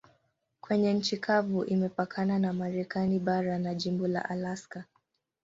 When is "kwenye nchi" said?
0.61-1.17